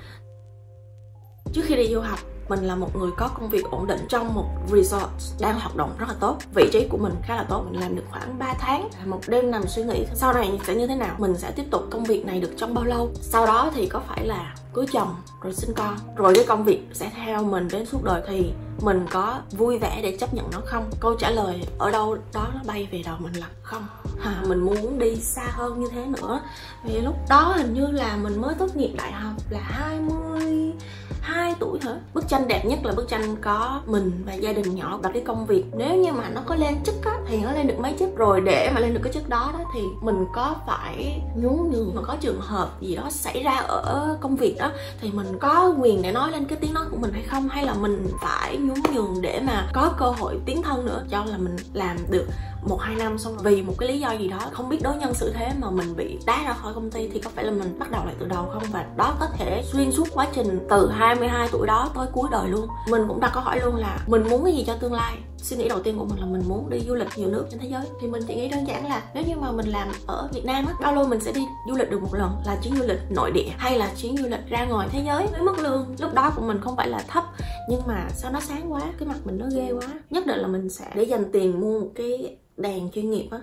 Trước 1.54 1.62
khi 1.66 1.76
đi 1.76 1.88
du 1.88 2.00
học, 2.00 2.20
mình 2.50 2.64
là 2.64 2.76
một 2.76 2.96
người 2.96 3.12
có 3.18 3.28
công 3.28 3.50
việc 3.50 3.66
ổn 3.72 3.88
định 3.88 4.00
trong 4.10 4.34
một 4.34 4.46
resort 4.72 5.42
đang 5.42 5.60
hoạt 5.60 5.76
động 5.76 5.96
rất 5.98 6.06
là 6.10 6.16
tốt 6.20 6.38
vị 6.56 6.70
trí 6.74 6.88
của 6.90 6.98
mình 6.98 7.14
khá 7.24 7.36
là 7.36 7.44
tốt 7.44 7.66
mình 7.70 7.82
làm 7.82 7.96
được 7.96 8.04
khoảng 8.12 8.40
3 8.40 8.54
tháng 8.60 8.90
một 9.06 9.20
đêm 9.28 9.52
nằm 9.52 9.68
suy 9.68 9.84
nghĩ 9.84 10.06
sau 10.14 10.34
này 10.34 10.60
sẽ 10.68 10.76
như 10.76 10.88
thế 10.88 10.96
nào 10.96 11.16
mình 11.18 11.38
sẽ 11.38 11.52
tiếp 11.52 11.66
tục 11.72 11.84
công 11.90 12.04
việc 12.04 12.26
này 12.26 12.40
được 12.40 12.52
trong 12.58 12.74
bao 12.74 12.86
lâu 12.86 13.12
sau 13.22 13.46
đó 13.46 13.72
thì 13.76 13.88
có 13.88 14.00
phải 14.08 14.26
là 14.26 14.56
cưới 14.80 14.88
chồng 14.92 15.16
rồi 15.42 15.54
sinh 15.54 15.74
con. 15.76 15.98
Rồi 16.16 16.34
cái 16.36 16.46
công 16.48 16.64
việc 16.64 16.88
sẽ 16.94 17.12
theo 17.16 17.44
mình 17.44 17.68
đến 17.72 17.86
suốt 17.86 18.04
đời 18.04 18.22
thì 18.28 18.52
mình 18.82 19.06
có 19.12 19.40
vui 19.52 19.78
vẻ 19.78 20.00
để 20.04 20.18
chấp 20.20 20.34
nhận 20.34 20.46
nó 20.52 20.62
không? 20.66 20.90
Câu 21.00 21.16
trả 21.16 21.30
lời 21.30 21.62
ở 21.80 21.92
đâu 21.92 22.18
đó 22.34 22.48
nó 22.54 22.60
bay 22.68 22.88
về 22.92 23.02
đầu 23.06 23.16
mình 23.20 23.34
là 23.34 23.48
không. 23.62 23.88
À, 24.24 24.44
mình 24.48 24.60
muốn 24.60 25.00
đi 25.00 25.16
xa 25.16 25.44
hơn 25.50 25.80
như 25.80 25.88
thế 25.92 26.06
nữa. 26.06 26.42
Vì 26.84 27.02
lúc 27.02 27.16
đó 27.30 27.54
hình 27.58 27.74
như 27.74 27.88
là 27.88 28.18
mình 28.18 28.42
mới 28.42 28.56
tốt 28.56 28.76
nghiệp 28.76 28.94
đại 28.98 29.12
học 29.12 29.34
là 29.50 29.60
20 29.62 30.74
2 31.22 31.56
tuổi 31.60 31.80
hả 31.82 31.92
bức 32.14 32.28
tranh 32.28 32.48
đẹp 32.48 32.66
nhất 32.66 32.80
là 32.84 32.94
bức 32.94 33.08
tranh 33.08 33.36
có 33.42 33.82
mình 33.86 34.24
và 34.26 34.34
gia 34.34 34.54
đình 34.54 34.76
nhỏ 34.76 35.00
và 35.04 35.10
cái 35.14 35.24
công 35.26 35.46
việc. 35.46 35.66
Nếu 35.74 35.96
như 35.96 36.12
mà 36.14 36.30
nó 36.30 36.42
có 36.46 36.56
lên 36.56 36.84
chức 36.84 36.96
á 37.06 37.18
thì 37.28 37.38
nó 37.42 37.52
lên 37.52 37.68
được 37.68 37.80
mấy 37.80 37.96
chức. 38.00 38.10
Rồi 38.16 38.42
để 38.42 38.72
mà 38.76 38.80
lên 38.80 38.94
được 38.94 39.00
cái 39.04 39.14
chức 39.14 39.30
đó 39.30 39.50
đó 39.54 39.60
thì 39.74 39.82
mình 40.02 40.26
có 40.34 40.56
phải 40.68 41.22
nhún 41.36 41.72
nhường 41.72 41.96
mà 41.96 42.02
có 42.02 42.16
trường 42.22 42.42
hợp 42.42 42.82
gì 42.82 42.96
đó 42.96 43.10
xảy 43.10 43.44
ra 43.44 43.52
ở 43.52 44.18
công 44.22 44.36
việc 44.36 44.56
đó 44.60 44.69
thì 45.02 45.12
mình 45.12 45.40
có 45.40 45.74
quyền 45.80 46.02
để 46.02 46.12
nói 46.12 46.32
lên 46.32 46.46
cái 46.46 46.58
tiếng 46.62 46.74
nói 46.74 46.86
của 46.92 46.98
mình 46.98 47.14
hay 47.14 47.24
không? 47.24 47.50
Hay 47.50 47.66
là 47.66 47.74
mình 47.74 48.08
phải 48.22 48.58
nhún 48.58 48.78
nhường 48.94 49.22
để 49.22 49.42
mà 49.46 49.70
có 49.74 49.94
cơ 49.98 50.06
hội 50.06 50.40
tiến 50.46 50.64
thân 50.64 50.86
nữa 50.86 51.04
cho 51.10 51.26
là 51.26 51.38
mình 51.38 51.56
làm 51.74 51.98
được? 52.10 52.26
Một 52.64 52.82
hai 52.82 52.96
năm 52.96 53.18
xong 53.18 53.34
rồi. 53.38 53.44
Vì 53.44 53.62
một 53.62 53.74
cái 53.78 53.90
lý 53.90 54.00
do 54.00 54.12
gì 54.12 54.28
đó, 54.28 54.40
không 54.52 54.70
biết 54.70 54.78
đối 54.82 54.96
nhân 54.96 55.14
xử 55.14 55.34
thế 55.34 55.52
mà 55.60 55.70
mình 55.70 55.96
bị 55.96 56.20
đá 56.26 56.44
ra 56.44 56.54
khỏi 56.54 56.74
công 56.74 56.92
ty 56.92 57.10
thì 57.14 57.20
có 57.20 57.30
phải 57.36 57.46
là 57.46 57.52
mình 57.52 57.80
bắt 57.80 57.92
đầu 57.92 58.06
lại 58.06 58.16
từ 58.20 58.26
đầu 58.26 58.46
không? 58.54 58.64
Và 58.72 58.86
đó 58.98 59.16
có 59.20 59.28
thể 59.38 59.64
xuyên 59.66 59.92
suốt 59.92 60.08
quá 60.14 60.28
trình 60.34 60.68
từ 60.70 60.90
22 60.90 61.50
tuổi 61.52 61.68
đó 61.68 61.92
tới 61.96 62.08
cuối 62.14 62.30
đời 62.32 62.50
luôn. 62.50 62.68
Mình 62.90 63.02
cũng 63.08 63.20
đặt 63.20 63.32
câu 63.34 63.44
hỏi 63.44 63.60
luôn 63.64 63.76
là 63.76 64.00
mình 64.08 64.24
muốn 64.30 64.44
cái 64.44 64.54
gì 64.54 64.64
cho 64.68 64.76
tương 64.76 64.94
lai? 64.94 65.18
Suy 65.38 65.58
nghĩ 65.58 65.70
đầu 65.70 65.80
tiên 65.84 66.00
của 66.00 66.06
mình 66.06 66.20
là 66.20 66.26
mình 66.26 66.42
muốn 66.48 66.70
đi 66.70 66.80
du 66.88 66.96
lịch 66.96 67.08
nhiều 67.16 67.30
nước 67.30 67.46
trên 67.52 67.60
thế 67.60 67.68
giới. 67.68 67.82
Thì 68.02 68.08
mình 68.08 68.24
chỉ 68.28 68.36
nghĩ 68.36 68.50
đơn 68.50 68.68
giản 68.68 68.90
là 68.90 69.04
nếu 69.14 69.24
như 69.28 69.36
mà 69.36 69.52
mình 69.52 69.68
làm 69.68 69.88
ở 70.08 70.30
Việt 70.34 70.46
Nam 70.46 70.66
á, 70.66 70.74
bao 70.82 70.96
lâu 70.96 71.08
mình 71.08 71.20
sẽ 71.20 71.32
đi 71.32 71.42
du 71.70 71.76
lịch 71.76 71.92
được 71.92 72.02
một 72.02 72.14
lần? 72.14 72.38
Là 72.46 72.58
chuyến 72.64 72.76
du 72.76 72.84
lịch 72.84 73.00
nội 73.10 73.32
địa 73.32 73.50
hay 73.58 73.78
là 73.78 73.92
chuyến 73.98 74.18
du 74.18 74.28
lịch 74.28 74.50
ra 74.50 74.66
ngoài 74.66 74.88
thế 74.92 75.04
giới 75.06 75.28
với 75.28 75.42
mức 75.42 75.60
lương? 75.60 75.96
Lúc 76.00 76.14
đó 76.14 76.32
của 76.36 76.42
mình 76.42 76.62
không 76.62 76.76
phải 76.76 76.90
là 76.90 77.04
thấp, 77.08 77.24
nhưng 77.70 77.82
mà 77.88 78.08
sao 78.16 78.32
nó 78.32 78.40
sáng 78.40 78.74
quá, 78.74 78.82
cái 79.00 79.08
mặt 79.08 79.18
mình 79.24 79.38
nó 79.38 79.46
ghê 79.56 79.72
quá. 79.72 79.88
Nhất 80.10 80.28
định 80.28 80.40
là 80.40 80.48
mình 80.48 80.70
sẽ 80.70 80.86
để 80.96 81.04
dành 81.04 81.32
tiền 81.32 81.62
mua 81.62 81.80
một 81.80 81.90
cái 81.96 82.38
đèn 82.60 82.92
chuyên 82.92 83.12
nghiệp 83.12 83.28
á. 83.32 83.40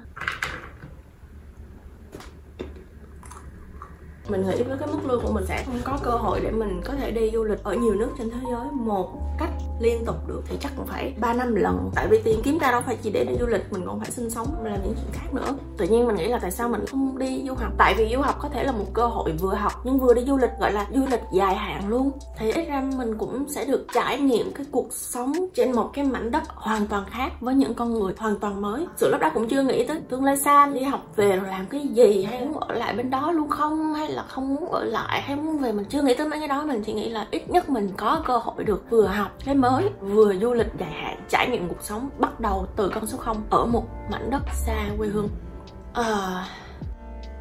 Mình 4.29 4.47
nghĩ 4.47 4.63
với 4.63 4.79
cái 4.79 4.89
mức 4.89 4.99
lương 5.05 5.23
của 5.23 5.33
mình 5.33 5.45
sẽ 5.47 5.65
không 5.67 5.81
có 5.85 5.99
cơ 6.03 6.11
hội 6.11 6.41
để 6.41 6.51
mình 6.51 6.81
có 6.85 6.95
thể 6.95 7.11
đi 7.11 7.31
du 7.31 7.45
lịch 7.45 7.63
ở 7.63 7.75
nhiều 7.75 7.95
nước 7.95 8.09
trên 8.19 8.31
thế 8.31 8.39
giới. 8.51 8.67
Một, 8.73 9.37
cách 9.39 9.51
liên 9.81 10.05
tục 10.05 10.17
được 10.29 10.43
thì 10.49 10.57
chắc 10.61 10.73
cũng 10.77 10.87
phải 10.87 11.15
3 11.21 11.33
năm 11.33 11.55
lần. 11.55 11.91
Tại 11.95 12.07
vì 12.11 12.23
tiền 12.23 12.41
kiếm 12.43 12.59
ra 12.59 12.71
đâu 12.71 12.81
phải 12.87 12.97
chỉ 13.03 13.11
để 13.11 13.25
đi 13.25 13.35
du 13.41 13.47
lịch, 13.47 13.73
mình 13.73 13.83
còn 13.87 14.01
phải 14.01 14.11
sinh 14.11 14.31
sống 14.31 14.47
mình 14.63 14.73
làm 14.73 14.83
những 14.85 14.95
chuyện 14.95 15.13
khác 15.13 15.35
nữa. 15.35 15.55
Tự 15.77 15.87
nhiên 15.87 16.07
mình 16.07 16.17
nghĩ 16.17 16.27
là 16.27 16.39
tại 16.39 16.51
sao 16.51 16.69
mình 16.69 16.87
không 16.87 17.19
đi 17.19 17.45
du 17.49 17.55
học? 17.55 17.73
Tại 17.79 17.95
vì 17.99 18.15
du 18.15 18.21
học 18.21 18.37
có 18.39 18.49
thể 18.49 18.65
là 18.65 18.73
một 18.73 18.87
cơ 18.93 19.07
hội 19.07 19.33
vừa 19.33 19.55
học 19.55 19.73
nhưng 19.85 19.99
vừa 19.99 20.15
đi 20.15 20.25
du 20.25 20.37
lịch, 20.37 20.51
gọi 20.61 20.73
là 20.73 20.87
du 20.95 21.07
lịch 21.11 21.23
dài 21.33 21.55
hạn 21.55 21.89
luôn. 21.89 22.11
Thì 22.39 22.53
ít 22.53 22.69
ra 22.69 22.83
mình 22.97 23.19
cũng 23.19 23.45
sẽ 23.49 23.65
được 23.65 23.87
trải 23.95 24.21
nghiệm 24.21 24.53
cái 24.53 24.67
cuộc 24.71 24.93
sống 24.93 25.33
trên 25.55 25.73
một 25.73 25.91
cái 25.93 26.05
mảnh 26.05 26.31
đất 26.31 26.43
hoàn 26.49 26.87
toàn 26.87 27.05
khác 27.11 27.33
với 27.41 27.55
những 27.55 27.75
con 27.75 27.95
người 27.95 28.15
hoàn 28.19 28.39
toàn 28.39 28.63
mới. 28.63 28.87
Sự 28.97 29.11
lúc 29.11 29.21
đó 29.21 29.31
cũng 29.35 29.49
chưa 29.49 29.63
nghĩ 29.63 29.87
tới 29.87 30.01
tương 30.09 30.25
lai 30.25 30.37
xa, 30.37 30.67
đi 30.67 30.83
học 30.83 31.01
về 31.17 31.37
rồi 31.37 31.49
làm 31.49 31.67
cái 31.67 31.81
gì, 31.81 32.25
hay 32.25 32.41
muốn 32.41 32.61
ở 32.61 32.75
lại 32.75 32.95
bên 32.97 33.11
đó 33.11 33.33
luôn 33.33 33.49
không, 33.49 33.95
hay 33.95 34.11
là 34.11 34.23
không 34.23 34.55
muốn 34.55 34.73
ở 34.73 34.85
lại, 34.85 35.23
hay 35.23 35.37
muốn 35.37 35.59
về. 35.59 35.73
Mình 35.73 35.85
chưa 35.85 36.03
nghĩ 36.03 36.15
tới 36.15 36.29
mấy 36.29 36.39
cái 36.39 36.49
đó, 36.49 36.65
mình 36.67 36.83
chỉ 36.87 36.93
nghĩ 36.93 37.09
là 37.09 37.27
ít 37.31 37.51
nhất 37.51 37.71
mình 37.71 37.91
có 37.97 38.23
cơ 38.27 38.37
hội 38.37 38.65
được 38.65 38.91
vừa 38.91 39.07
học. 39.07 39.31
Cái 39.45 39.55
mới 39.71 39.91
vừa 40.01 40.35
du 40.35 40.53
lịch 40.53 40.73
dài 40.79 40.91
hạn 40.91 41.21
trải 41.29 41.49
nghiệm 41.49 41.69
cuộc 41.69 41.83
sống 41.83 42.11
bắt 42.19 42.41
đầu 42.41 42.67
từ 42.77 42.89
con 42.89 43.07
số 43.07 43.19
0 43.19 43.43
ở 43.51 43.67
một 43.67 43.85
mảnh 44.11 44.31
đất 44.31 44.43
xa 44.53 44.89
quê 44.99 45.09
hương. 45.09 45.29
À, 45.93 46.45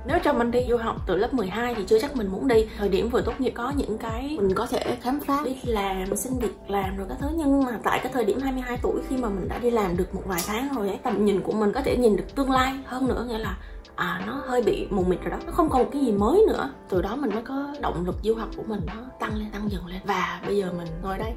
nếu 0.08 0.20
cho 0.24 0.34
mình 0.34 0.52
đi 0.52 0.60
du 0.70 0.78
học 0.78 0.96
từ 1.08 1.16
lớp 1.16 1.34
12 1.34 1.76
thì 1.76 1.84
chưa 1.88 2.00
chắc 2.00 2.16
mình 2.16 2.28
muốn 2.28 2.48
đi. 2.48 2.68
Thời 2.78 2.90
điểm 2.90 3.10
vừa 3.10 3.22
tốt 3.22 3.34
nghiệp 3.40 3.52
có 3.56 3.74
những 3.76 3.98
cái 3.98 4.38
mình 4.42 4.56
có 4.56 4.66
thể 4.66 4.98
khám 5.02 5.20
phá 5.20 5.42
đi 5.46 5.58
làm 5.64 6.16
xin 6.16 6.40
việc 6.40 6.56
làm 6.68 6.98
rồi 6.98 7.08
các 7.10 7.18
thứ 7.22 7.28
nhưng 7.38 7.64
mà 7.64 7.80
tại 7.84 8.00
cái 8.04 8.12
thời 8.14 8.26
điểm 8.26 8.40
22 8.40 8.78
tuổi 8.82 9.02
khi 9.10 9.18
mà 9.18 9.30
mình 9.30 9.48
đã 9.48 9.58
đi 9.58 9.72
làm 9.72 9.98
được 9.98 10.16
một 10.16 10.22
vài 10.26 10.42
tháng 10.48 10.76
rồi 10.76 10.88
ấy 10.88 11.00
tầm 11.04 11.26
nhìn 11.26 11.42
của 11.42 11.52
mình 11.52 11.72
có 11.74 11.82
thể 11.82 11.98
nhìn 11.98 12.16
được 12.16 12.36
tương 12.36 12.52
lai 12.52 12.74
hơn 12.86 13.08
nữa 13.08 13.26
nghĩa 13.28 13.38
là 13.38 13.58
à 13.96 14.24
nó 14.28 14.42
hơi 14.48 14.62
bị 14.62 14.88
mù 14.90 15.04
mịt 15.04 15.20
rồi 15.22 15.32
đó. 15.32 15.38
Nó 15.46 15.52
không 15.52 15.70
còn 15.70 15.92
cái 15.92 16.02
gì 16.02 16.12
mới 16.12 16.44
nữa. 16.48 16.70
Từ 16.90 17.02
đó 17.02 17.16
mình 17.16 17.30
mới 17.34 17.44
có 17.44 17.68
động 17.82 18.06
lực 18.06 18.16
du 18.24 18.36
học 18.36 18.50
của 18.58 18.64
mình 18.68 18.82
nó 18.88 18.94
tăng 19.20 19.36
lên 19.36 19.52
tăng 19.52 19.72
dần 19.72 19.88
lên. 19.88 20.02
Và 20.06 20.42
bây 20.46 20.58
giờ 20.58 20.72
mình 20.78 20.88
ngồi 21.04 21.18
đây. 21.18 21.34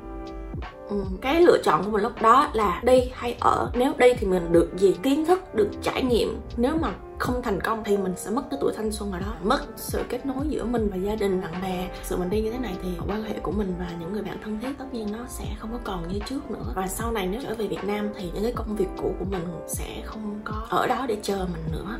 Ừ. 0.88 0.96
cái 1.20 1.42
lựa 1.42 1.58
chọn 1.64 1.84
của 1.84 1.90
mình 1.90 2.02
lúc 2.02 2.12
đó 2.22 2.50
là 2.52 2.80
đi 2.84 3.10
hay 3.14 3.36
ở. 3.40 3.70
Nếu 3.74 3.92
đi 3.98 4.12
thì 4.18 4.26
mình 4.26 4.52
được 4.52 4.70
gì? 4.76 4.94
Kiến 5.02 5.26
thức, 5.26 5.54
được 5.54 5.68
trải 5.82 6.02
nghiệm. 6.02 6.40
Nếu 6.56 6.76
mà 6.80 6.92
không 7.18 7.42
thành 7.42 7.60
công 7.60 7.84
thì 7.84 7.96
mình 7.96 8.12
sẽ 8.16 8.30
mất 8.30 8.42
cái 8.50 8.58
tuổi 8.62 8.72
thanh 8.76 8.92
xuân 8.92 9.12
ở 9.12 9.18
đó. 9.18 9.34
Mất 9.42 9.60
sự 9.76 10.02
kết 10.08 10.26
nối 10.26 10.46
giữa 10.48 10.64
mình 10.64 10.88
và 10.90 10.96
gia 10.96 11.14
đình, 11.14 11.40
bạn 11.40 11.52
bè. 11.62 11.88
Sự 12.02 12.16
mình 12.16 12.30
đi 12.30 12.40
như 12.40 12.52
thế 12.52 12.58
này 12.58 12.76
thì 12.82 12.88
quan 13.08 13.22
hệ 13.22 13.38
của 13.42 13.52
mình 13.52 13.74
và 13.78 13.86
những 14.00 14.12
người 14.12 14.22
bạn 14.22 14.36
thân 14.44 14.58
thiết 14.62 14.72
tất 14.78 14.84
nhiên 14.92 15.12
nó 15.12 15.18
sẽ 15.28 15.44
không 15.58 15.70
có 15.72 15.78
còn 15.84 16.08
như 16.08 16.18
trước 16.26 16.50
nữa. 16.50 16.72
Và 16.74 16.86
sau 16.86 17.12
này 17.12 17.26
nếu 17.26 17.40
trở 17.44 17.54
về 17.54 17.66
Việt 17.66 17.84
Nam 17.84 18.08
thì 18.16 18.30
những 18.34 18.42
cái 18.42 18.52
công 18.52 18.76
việc 18.76 18.88
cũ 19.02 19.14
của 19.18 19.24
mình 19.30 19.42
sẽ 19.66 20.02
không 20.04 20.40
có 20.44 20.66
ở 20.70 20.86
đó 20.86 21.04
để 21.08 21.16
chờ 21.22 21.46
mình 21.52 21.72
nữa 21.72 21.98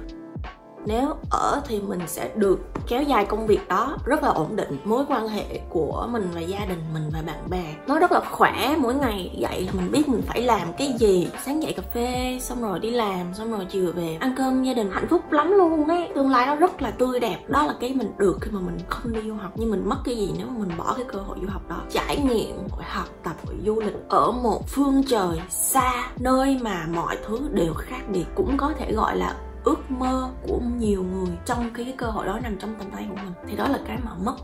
nếu 0.86 1.14
ở 1.30 1.60
thì 1.68 1.80
mình 1.80 2.00
sẽ 2.06 2.30
được 2.34 2.58
kéo 2.88 3.02
dài 3.02 3.24
công 3.24 3.46
việc 3.46 3.68
đó 3.68 3.96
rất 4.04 4.22
là 4.22 4.28
ổn 4.28 4.56
định. 4.56 4.76
Mối 4.84 5.04
quan 5.08 5.28
hệ 5.28 5.60
của 5.68 6.08
mình 6.10 6.28
và 6.34 6.40
gia 6.40 6.64
đình 6.68 6.80
mình 6.94 7.02
và 7.12 7.22
bạn 7.26 7.50
bè 7.50 7.64
nó 7.86 7.98
rất 7.98 8.12
là 8.12 8.20
khỏe. 8.30 8.76
Mỗi 8.78 8.94
ngày 8.94 9.30
dậy 9.38 9.62
là 9.66 9.72
mình 9.72 9.92
biết 9.92 10.08
mình 10.08 10.22
phải 10.26 10.42
làm 10.42 10.72
cái 10.78 10.94
gì. 10.98 11.28
Sáng 11.44 11.62
dậy 11.62 11.72
cà 11.76 11.82
phê, 11.94 12.38
xong 12.40 12.62
rồi 12.62 12.78
đi 12.78 12.90
làm, 12.90 13.34
xong 13.34 13.50
rồi 13.50 13.66
chiều 13.70 13.92
về 13.92 14.16
ăn 14.20 14.34
cơm 14.36 14.62
gia 14.62 14.74
đình. 14.74 14.90
Hạnh 14.92 15.06
phúc 15.10 15.32
lắm 15.32 15.50
luôn 15.50 15.88
ấy. 15.88 16.08
Tương 16.14 16.30
lai 16.30 16.46
nó 16.46 16.54
rất 16.54 16.82
là 16.82 16.90
tươi 16.90 17.20
đẹp. 17.20 17.38
Đó 17.48 17.66
là 17.66 17.74
cái 17.80 17.94
mình 17.94 18.12
được 18.18 18.38
khi 18.40 18.50
mà 18.50 18.60
mình 18.60 18.78
không 18.88 19.12
đi 19.12 19.20
du 19.26 19.34
học. 19.34 19.52
Nhưng 19.54 19.70
mình 19.70 19.88
mất 19.88 19.96
cái 20.04 20.16
gì 20.16 20.32
nếu 20.38 20.46
mà 20.46 20.58
mình 20.58 20.76
bỏ 20.78 20.94
cái 20.96 21.04
cơ 21.12 21.18
hội 21.18 21.38
du 21.42 21.48
học 21.48 21.62
đó? 21.68 21.76
Trải 21.90 22.16
nghiệm 22.16 22.68
hội 22.70 22.84
học 22.86 23.08
tập 23.24 23.34
hội 23.46 23.56
du 23.66 23.80
lịch 23.80 24.08
ở 24.08 24.32
một 24.32 24.68
phương 24.68 25.02
trời 25.08 25.40
xa 25.50 26.10
nơi 26.18 26.58
mà 26.62 26.86
mọi 26.94 27.16
thứ 27.26 27.40
đều 27.52 27.74
khác 27.74 28.00
biệt. 28.12 28.24
Cũng 28.34 28.56
có 28.56 28.72
thể 28.78 28.92
gọi 28.92 29.16
là 29.16 29.34
ước 29.64 29.90
mơ 29.90 30.30
của 30.42 30.60
nhiều 30.78 31.02
người 31.02 31.38
trong 31.44 31.70
cái, 31.74 31.84
cái 31.84 31.94
cơ 31.98 32.06
hội 32.06 32.26
đó 32.26 32.38
nằm 32.42 32.56
trong 32.58 32.74
tầm 32.78 32.90
tay 32.90 33.06
của 33.10 33.16
mình. 33.16 33.32
Thì 33.46 33.56
đó 33.56 33.68
là 33.68 33.78
cái 33.86 33.98
mà 34.04 34.10
mất. 34.24 34.36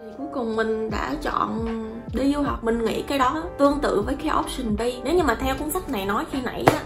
Thì 0.00 0.08
cuối 0.18 0.28
cùng 0.34 0.56
mình 0.56 0.90
đã 0.90 1.14
chọn 1.22 1.66
đi 2.14 2.32
du 2.34 2.42
học, 2.42 2.64
mình 2.64 2.84
nghĩ 2.84 3.02
cái 3.02 3.18
đó 3.18 3.42
tương 3.58 3.80
tự 3.80 4.02
với 4.02 4.14
cái 4.14 4.32
option 4.38 4.76
B. 4.76 4.80
Nếu 5.04 5.14
như 5.14 5.22
mà 5.22 5.34
theo 5.34 5.54
cuốn 5.58 5.70
sách 5.70 5.88
này 5.88 6.06
nói 6.06 6.24
khi 6.32 6.38
nãy 6.44 6.64
á 6.66 6.82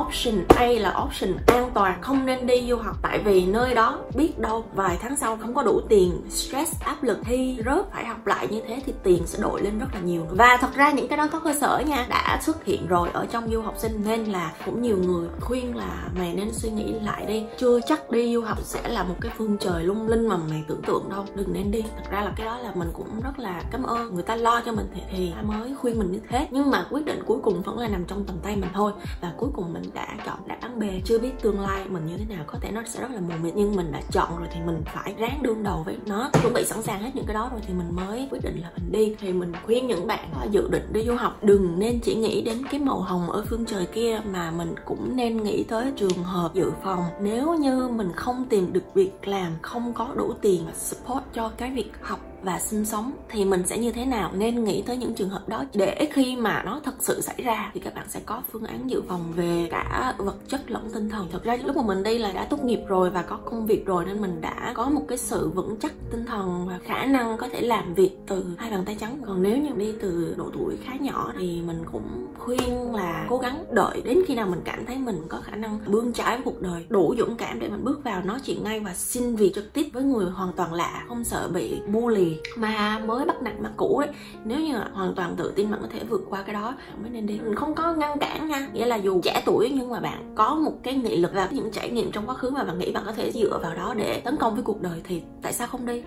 option 0.00 0.44
A 0.48 0.66
là 0.66 1.04
option 1.04 1.36
an 1.46 1.70
toàn, 1.74 2.02
không 2.02 2.26
nên 2.26 2.46
đi 2.46 2.66
du 2.68 2.76
học. 2.76 2.96
Tại 3.02 3.18
vì 3.18 3.46
nơi 3.46 3.74
đó 3.74 3.98
biết 4.14 4.38
đâu 4.38 4.64
vài 4.74 4.98
tháng 5.02 5.16
sau 5.16 5.36
không 5.36 5.54
có 5.54 5.62
đủ 5.62 5.80
tiền, 5.88 6.20
stress, 6.30 6.80
áp 6.80 7.02
lực, 7.02 7.18
thi 7.24 7.58
rớt, 7.64 7.92
phải 7.92 8.04
học 8.04 8.26
lại 8.26 8.48
như 8.50 8.60
thế 8.68 8.82
thì 8.86 8.92
tiền 9.02 9.26
sẽ 9.26 9.38
đội 9.42 9.62
lên 9.62 9.78
rất 9.78 9.86
là 9.94 10.00
nhiều. 10.00 10.26
Và 10.30 10.56
thật 10.60 10.74
ra 10.74 10.90
những 10.90 11.08
cái 11.08 11.18
đó 11.18 11.28
có 11.32 11.38
cơ 11.38 11.54
sở 11.60 11.82
nha, 11.86 12.06
đã 12.08 12.40
xuất 12.42 12.64
hiện 12.64 12.86
rồi 12.86 13.08
ở 13.12 13.26
trong 13.30 13.50
du 13.50 13.60
học 13.60 13.74
sinh. 13.78 14.02
Nên 14.04 14.24
là 14.24 14.52
cũng 14.66 14.82
nhiều 14.82 14.96
người 14.96 15.28
khuyên 15.40 15.76
là 15.76 16.08
mày 16.18 16.34
nên 16.34 16.52
suy 16.52 16.70
nghĩ 16.70 16.92
lại 16.92 17.26
đi. 17.26 17.44
Chưa 17.58 17.80
chắc 17.86 18.10
đi 18.10 18.34
du 18.34 18.40
học 18.40 18.58
sẽ 18.62 18.88
là 18.88 19.02
một 19.02 19.16
cái 19.20 19.32
phương 19.38 19.56
trời 19.60 19.84
lung 19.84 20.08
linh 20.08 20.28
mà 20.28 20.36
mày 20.50 20.64
tưởng 20.68 20.82
tượng 20.82 21.08
đâu, 21.10 21.24
đừng 21.34 21.52
nên 21.52 21.70
đi. 21.70 21.82
Thật 21.96 22.10
ra 22.10 22.20
là 22.20 22.32
cái 22.36 22.46
đó 22.46 22.58
là 22.58 22.72
mình 22.74 22.87
cũng 22.92 23.20
rất 23.20 23.38
là 23.38 23.62
cảm 23.70 23.82
ơn 23.82 24.14
người 24.14 24.22
ta 24.22 24.36
lo 24.36 24.60
cho 24.66 24.72
mình 24.72 24.86
thì, 24.94 25.00
thì 25.10 25.32
mới 25.42 25.74
khuyên 25.74 25.98
mình 25.98 26.12
như 26.12 26.20
thế. 26.28 26.48
Nhưng 26.50 26.70
mà 26.70 26.86
quyết 26.90 27.04
định 27.04 27.22
cuối 27.26 27.38
cùng 27.42 27.62
vẫn 27.62 27.78
là 27.78 27.88
nằm 27.88 28.04
trong 28.04 28.24
tầm 28.24 28.36
tay 28.42 28.56
mình 28.56 28.70
thôi. 28.74 28.92
Và 29.20 29.32
cuối 29.36 29.50
cùng 29.54 29.72
mình 29.72 29.82
đã 29.94 30.16
chọn 30.26 30.38
đáp 30.46 30.56
án 30.60 30.78
B 30.78 30.82
chưa 31.04 31.18
biết 31.18 31.32
tương 31.42 31.60
lai 31.60 31.84
mình 31.88 32.06
như 32.06 32.16
thế 32.16 32.24
nào. 32.34 32.44
Có 32.46 32.58
thể 32.60 32.70
nó 32.70 32.82
sẽ 32.86 33.00
rất 33.00 33.10
là 33.10 33.20
mù 33.20 33.34
mịt 33.42 33.54
nhưng 33.56 33.76
mình 33.76 33.92
đã 33.92 34.00
chọn 34.10 34.38
rồi 34.38 34.48
thì 34.52 34.60
mình 34.66 34.82
phải 34.94 35.14
ráng 35.18 35.38
đương 35.42 35.62
đầu 35.62 35.82
với 35.86 35.98
nó. 36.06 36.30
Chuẩn 36.42 36.52
bị 36.54 36.64
sẵn 36.64 36.82
sàng 36.82 37.02
hết 37.02 37.10
những 37.14 37.26
cái 37.26 37.34
đó 37.34 37.48
rồi 37.52 37.60
thì 37.66 37.74
mình 37.74 37.96
mới 37.96 38.28
quyết 38.30 38.42
định 38.42 38.62
là 38.62 38.70
mình 38.76 38.92
đi. 38.92 39.16
Thì 39.20 39.32
mình 39.32 39.52
khuyên 39.66 39.86
những 39.86 40.06
bạn 40.06 40.30
có 40.34 40.46
dự 40.50 40.68
định 40.68 40.92
đi 40.92 41.04
du 41.04 41.14
học 41.14 41.38
đừng 41.42 41.78
nên 41.78 42.00
chỉ 42.00 42.14
nghĩ 42.14 42.42
đến 42.42 42.62
cái 42.70 42.80
màu 42.80 43.00
hồng 43.00 43.30
ở 43.30 43.44
phương 43.48 43.64
trời 43.64 43.86
kia 43.86 44.20
mà 44.32 44.50
mình 44.50 44.74
cũng 44.84 45.16
nên 45.16 45.42
nghĩ 45.42 45.64
tới 45.64 45.92
trường 45.96 46.24
hợp 46.24 46.54
dự 46.54 46.70
phòng. 46.84 47.04
Nếu 47.20 47.54
như 47.54 47.88
mình 47.88 48.12
không 48.16 48.46
tìm 48.48 48.72
được 48.72 48.94
việc 48.94 49.28
làm 49.28 49.52
không 49.62 49.92
có 49.92 50.08
đủ 50.16 50.32
tiền 50.40 50.66
support 50.74 51.24
cho 51.34 51.48
cái 51.48 51.70
việc 51.70 51.92
học 52.02 52.20
và 52.42 52.58
sinh 52.58 52.84
sống 52.84 53.12
thì 53.28 53.44
mình 53.44 53.62
sẽ 53.66 53.78
như 53.78 53.92
thế 53.92 54.04
nào? 54.04 54.30
Nên 54.34 54.64
nghĩ 54.64 54.82
tới 54.82 54.96
những 54.96 55.14
trường 55.14 55.28
hợp 55.28 55.48
đó. 55.48 55.64
Để 55.74 56.08
khi 56.12 56.36
mà 56.36 56.62
nó 56.62 56.80
thật 56.84 56.94
sự 57.00 57.20
xảy 57.20 57.42
ra 57.42 57.70
thì 57.74 57.80
các 57.80 57.94
bạn 57.94 58.06
sẽ 58.08 58.20
có 58.26 58.42
phương 58.52 58.64
án 58.64 58.90
dự 58.90 59.02
phòng 59.08 59.32
về 59.36 59.68
cả 59.70 60.14
vật 60.18 60.36
chất 60.48 60.70
lẫn 60.70 60.90
tinh 60.94 61.08
thần. 61.08 61.28
Thật 61.32 61.44
ra 61.44 61.56
lúc 61.64 61.76
mà 61.76 61.82
mình 61.82 62.02
đi 62.02 62.18
là 62.18 62.32
đã 62.32 62.44
tốt 62.44 62.64
nghiệp 62.64 62.80
rồi 62.88 63.10
và 63.10 63.22
có 63.22 63.36
công 63.36 63.66
việc 63.66 63.86
rồi 63.86 64.04
nên 64.04 64.20
mình 64.20 64.40
đã 64.40 64.72
có 64.74 64.88
một 64.88 65.02
cái 65.08 65.18
sự 65.18 65.48
vững 65.48 65.76
chắc 65.80 65.92
tinh 66.10 66.24
thần 66.26 66.66
và 66.68 66.78
khả 66.84 67.04
năng 67.04 67.38
có 67.38 67.48
thể 67.52 67.60
làm 67.60 67.94
việc 67.94 68.10
từ 68.26 68.44
hai 68.58 68.70
bàn 68.70 68.84
tay 68.84 68.96
trắng. 69.00 69.22
Còn 69.26 69.42
nếu 69.42 69.56
như 69.56 69.70
đi 69.76 69.92
từ 70.00 70.34
độ 70.38 70.50
tuổi 70.52 70.76
khá 70.84 70.92
nhỏ 71.00 71.32
thì 71.38 71.62
mình 71.66 71.84
cũng 71.92 72.26
khuyên 72.38 72.94
là 72.94 73.26
cố 73.28 73.38
gắng 73.38 73.64
đợi 73.72 74.02
đến 74.04 74.18
khi 74.26 74.34
nào 74.34 74.46
mình 74.46 74.60
cảm 74.64 74.86
thấy 74.86 74.96
mình 74.98 75.22
có 75.28 75.40
khả 75.40 75.56
năng 75.56 75.78
bươn 75.86 76.12
trái 76.12 76.36
với 76.36 76.44
cuộc 76.44 76.60
đời. 76.60 76.86
Đủ 76.88 77.14
dũng 77.18 77.36
cảm 77.36 77.60
để 77.60 77.68
mình 77.68 77.84
bước 77.84 78.04
vào 78.04 78.22
nói 78.22 78.38
chuyện 78.44 78.64
ngay 78.64 78.80
và 78.80 78.94
xin 78.94 79.36
việc 79.36 79.52
trực 79.54 79.72
tiếp 79.72 79.88
với 79.92 80.02
người 80.02 80.30
hoàn 80.30 80.52
toàn 80.52 80.74
lạ, 80.74 81.04
không 81.08 81.24
sợ 81.24 81.48
bị 81.54 81.80
bully 81.92 82.27
mà 82.56 82.98
mới 83.06 83.26
bắt 83.26 83.42
nạt 83.42 83.60
mặt 83.60 83.72
cũ 83.76 83.96
ấy, 83.96 84.08
nếu 84.44 84.60
như 84.60 84.78
hoàn 84.92 85.14
toàn 85.14 85.36
tự 85.36 85.52
tin 85.56 85.70
bạn 85.70 85.80
có 85.82 85.88
thể 85.90 86.00
vượt 86.08 86.22
qua 86.30 86.42
cái 86.42 86.54
đó 86.54 86.74
mới 87.02 87.10
nên 87.10 87.26
đi. 87.26 87.40
Mình 87.44 87.54
không 87.54 87.74
có 87.74 87.94
ngăn 87.94 88.18
cản 88.18 88.48
nha. 88.48 88.68
Nghĩa 88.72 88.86
là 88.86 88.96
dù 88.96 89.20
trẻ 89.24 89.42
tuổi 89.46 89.72
nhưng 89.74 89.90
mà 89.90 90.00
bạn 90.00 90.32
có 90.34 90.54
một 90.54 90.72
cái 90.82 90.94
nghị 90.94 91.16
lực 91.16 91.30
và 91.34 91.48
những 91.50 91.70
trải 91.72 91.90
nghiệm 91.90 92.12
trong 92.12 92.26
quá 92.26 92.34
khứ 92.34 92.50
mà 92.50 92.64
bạn 92.64 92.78
nghĩ 92.78 92.92
bạn 92.92 93.02
có 93.06 93.12
thể 93.12 93.32
dựa 93.32 93.58
vào 93.62 93.74
đó 93.74 93.94
để 93.96 94.20
tấn 94.24 94.36
công 94.36 94.54
với 94.54 94.62
cuộc 94.62 94.80
đời 94.80 95.00
thì 95.04 95.22
tại 95.42 95.52
sao 95.52 95.66
không 95.66 95.86
đi? 95.86 96.02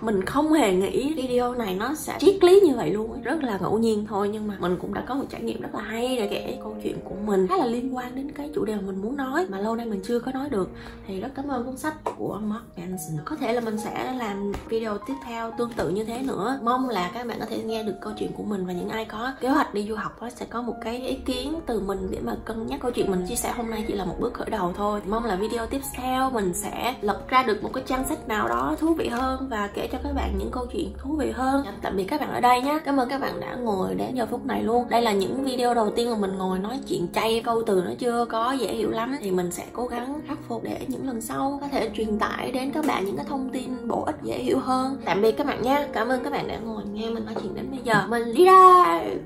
Mình 0.00 0.24
không 0.24 0.52
hề 0.52 0.72
nghĩ 0.72 1.14
video 1.14 1.54
này 1.54 1.74
nó 1.74 1.94
sẽ 1.94 2.16
triết 2.20 2.44
lý 2.44 2.60
như 2.60 2.74
vậy 2.76 2.90
luôn 2.90 3.22
rất 3.22 3.44
là 3.44 3.58
ngẫu 3.58 3.78
nhiên 3.78 4.06
thôi 4.08 4.30
nhưng 4.32 4.48
mà 4.48 4.56
mình 4.60 4.76
cũng 4.80 4.94
đã 4.94 5.04
có 5.08 5.14
một 5.14 5.24
trải 5.30 5.40
nghiệm 5.40 5.60
rất 5.60 5.74
là 5.74 5.80
hay 5.80 6.16
để 6.16 6.26
kể 6.26 6.58
câu 6.62 6.76
chuyện 6.82 6.98
của 7.04 7.14
mình. 7.26 7.46
Khá 7.48 7.56
là 7.56 7.66
liên 7.66 7.96
quan 7.96 8.14
đến 8.14 8.32
cái 8.32 8.50
chủ 8.54 8.64
đề 8.64 8.74
mà 8.74 8.82
mình 8.86 9.02
muốn 9.02 9.16
nói 9.16 9.46
mà 9.48 9.58
lâu 9.58 9.76
nay 9.76 9.86
mình 9.86 10.00
chưa 10.04 10.18
có 10.18 10.32
nói 10.32 10.48
được. 10.48 10.70
Thì 11.06 11.20
rất 11.20 11.28
cảm 11.34 11.48
ơn 11.48 11.64
cuốn 11.64 11.76
sách 11.76 11.94
của 12.04 12.40
Mark 12.42 12.64
Manson 12.76 13.24
có 13.24 13.36
thể 13.36 13.52
là 13.52 13.60
mình 13.60 13.78
sẽ 13.78 14.14
làm 14.18 14.52
video 14.68 14.98
tiếp 14.98 15.14
theo 15.26 15.50
tương 15.58 15.72
tự 15.72 15.88
như 15.88 16.04
thế 16.04 16.22
nữa. 16.22 16.58
Mong 16.62 16.88
là 16.88 17.10
các 17.14 17.26
bạn 17.26 17.40
có 17.40 17.46
thể 17.46 17.62
nghe 17.62 17.82
được 17.82 17.94
câu 18.00 18.12
chuyện 18.18 18.32
của 18.36 18.42
mình 18.42 18.66
và 18.66 18.72
những 18.72 18.88
ai 18.88 19.04
có 19.04 19.32
kế 19.40 19.48
hoạch 19.48 19.74
đi 19.74 19.86
du 19.88 19.94
học 19.94 20.22
đó, 20.22 20.30
sẽ 20.30 20.46
có 20.50 20.62
một 20.62 20.74
cái 20.80 20.98
ý 20.98 21.14
kiến 21.14 21.60
từ 21.66 21.80
mình 21.80 22.08
để 22.10 22.18
mà 22.24 22.36
cân 22.44 22.66
nhắc 22.66 22.80
câu 22.82 22.90
chuyện 22.90 23.10
mình 23.10 23.26
chia 23.28 23.34
sẻ 23.34 23.52
hôm 23.56 23.70
nay 23.70 23.84
chỉ 23.88 23.94
là 23.94 24.04
một 24.04 24.16
bước 24.20 24.34
khởi 24.34 24.50
đầu 24.50 24.72
thôi. 24.76 25.00
Mong 25.08 25.24
là 25.24 25.36
video 25.36 25.66
tiếp 25.66 25.80
theo 25.94 26.30
mình 26.30 26.54
sẽ 26.54 26.94
lật 27.00 27.28
ra 27.28 27.42
được 27.42 27.62
một 27.62 27.70
cái 27.72 27.84
trang 27.86 28.08
sách 28.08 28.28
nào 28.28 28.48
đó 28.48 28.76
thú 28.80 28.94
vị 28.94 29.08
hơn 29.08 29.48
và 29.50 29.59
kể 29.74 29.88
cho 29.92 29.98
các 30.02 30.12
bạn 30.14 30.38
những 30.38 30.50
câu 30.50 30.66
chuyện 30.66 30.92
thú 30.98 31.16
vị 31.16 31.30
hơn. 31.30 31.62
Dạ, 31.66 31.72
tạm 31.82 31.96
biệt 31.96 32.04
các 32.04 32.20
bạn 32.20 32.30
ở 32.32 32.40
đây 32.40 32.62
nhé. 32.62 32.78
Cảm 32.84 32.96
ơn 32.96 33.08
các 33.08 33.20
bạn 33.20 33.40
đã 33.40 33.54
ngồi 33.54 33.94
đến 33.94 34.14
giờ 34.14 34.26
phút 34.30 34.46
này 34.46 34.62
luôn. 34.62 34.88
Đây 34.88 35.02
là 35.02 35.12
những 35.12 35.44
video 35.44 35.74
đầu 35.74 35.90
tiên 35.96 36.10
mà 36.10 36.16
mình 36.16 36.38
ngồi 36.38 36.58
nói 36.58 36.80
chuyện 36.88 37.08
chay, 37.14 37.42
câu 37.44 37.62
từ 37.66 37.82
nó 37.86 37.90
chưa 37.98 38.24
có 38.24 38.52
dễ 38.52 38.74
hiểu 38.74 38.90
lắm. 38.90 39.16
Thì 39.20 39.30
mình 39.30 39.50
sẽ 39.50 39.64
cố 39.72 39.86
gắng 39.86 40.20
khắc 40.28 40.38
phục 40.48 40.62
để 40.62 40.78
những 40.88 41.06
lần 41.06 41.20
sau 41.20 41.58
có 41.60 41.68
thể 41.68 41.90
truyền 41.94 42.18
tải 42.18 42.52
đến 42.52 42.70
các 42.70 42.86
bạn 42.86 43.04
những 43.04 43.16
cái 43.16 43.26
thông 43.28 43.50
tin 43.50 43.88
bổ 43.88 44.02
ích 44.04 44.16
dễ 44.22 44.38
hiểu 44.38 44.58
hơn. 44.58 44.96
Tạm 45.04 45.22
biệt 45.22 45.32
các 45.32 45.46
bạn 45.46 45.62
nha 45.62 45.86
cảm 45.92 46.08
ơn 46.08 46.24
các 46.24 46.32
bạn 46.32 46.48
đã 46.48 46.58
ngồi 46.58 46.82
nghe 46.92 47.10
mình 47.10 47.24
nói 47.24 47.34
chuyện 47.42 47.54
đến 47.54 47.70
bây 47.70 47.80
giờ. 47.84 48.06
Mình 48.08 48.34
đi 48.34 48.44
đây 48.44 49.16